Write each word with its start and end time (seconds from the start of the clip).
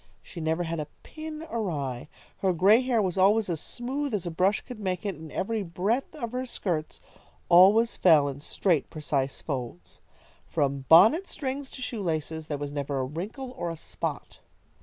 She 0.23 0.41
never 0.41 0.63
had 0.63 0.79
a 0.79 0.87
pin 1.03 1.43
awry. 1.47 2.09
Her 2.39 2.53
gray 2.53 2.81
hair 2.81 3.03
was 3.03 3.19
always 3.19 3.49
as 3.49 3.61
smooth 3.61 4.15
as 4.15 4.25
a 4.25 4.31
brush 4.31 4.61
could 4.61 4.79
make 4.79 5.05
it, 5.05 5.13
and 5.13 5.31
every 5.31 5.61
breadth 5.61 6.15
of 6.15 6.31
her 6.31 6.47
skirts 6.47 6.99
always 7.49 7.97
fell 7.97 8.27
in 8.27 8.39
straight, 8.39 8.89
precise 8.89 9.41
folds. 9.41 10.01
From 10.47 10.85
bonnet 10.89 11.27
strings 11.27 11.69
to 11.69 11.83
shoe 11.83 12.01
laces 12.01 12.47
there 12.47 12.57
was 12.57 12.71
never 12.71 12.97
a 12.97 13.05
wrinkle 13.05 13.51
or 13.51 13.69
a 13.69 13.77
spot. 13.77 14.39